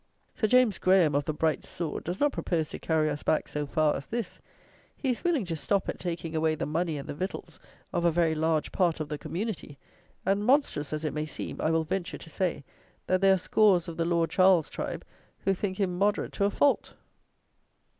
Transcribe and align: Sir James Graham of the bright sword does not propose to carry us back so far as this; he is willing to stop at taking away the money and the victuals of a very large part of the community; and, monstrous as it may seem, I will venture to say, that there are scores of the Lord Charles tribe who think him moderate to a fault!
Sir 0.33 0.47
James 0.47 0.79
Graham 0.79 1.13
of 1.13 1.25
the 1.25 1.31
bright 1.35 1.63
sword 1.63 2.05
does 2.05 2.19
not 2.19 2.31
propose 2.31 2.69
to 2.69 2.79
carry 2.79 3.07
us 3.07 3.21
back 3.21 3.47
so 3.47 3.67
far 3.67 3.95
as 3.95 4.07
this; 4.07 4.41
he 4.97 5.11
is 5.11 5.23
willing 5.23 5.45
to 5.45 5.55
stop 5.55 5.87
at 5.87 5.99
taking 5.99 6.35
away 6.35 6.55
the 6.55 6.65
money 6.65 6.97
and 6.97 7.07
the 7.07 7.13
victuals 7.13 7.59
of 7.93 8.03
a 8.03 8.09
very 8.09 8.33
large 8.33 8.71
part 8.71 8.99
of 8.99 9.09
the 9.09 9.19
community; 9.19 9.77
and, 10.25 10.43
monstrous 10.43 10.91
as 10.91 11.05
it 11.05 11.13
may 11.13 11.27
seem, 11.27 11.61
I 11.61 11.69
will 11.69 11.83
venture 11.83 12.17
to 12.17 12.29
say, 12.31 12.63
that 13.05 13.21
there 13.21 13.35
are 13.35 13.37
scores 13.37 13.87
of 13.87 13.95
the 13.95 14.05
Lord 14.05 14.31
Charles 14.31 14.69
tribe 14.69 15.05
who 15.37 15.53
think 15.53 15.77
him 15.79 15.99
moderate 15.99 16.31
to 16.33 16.45
a 16.45 16.49
fault! 16.49 16.95